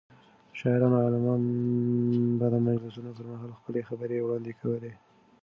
[0.59, 1.35] شاعران او علما
[2.39, 4.93] به د مجلسونو پر مهال خپلې خبرې وړاندې کولې.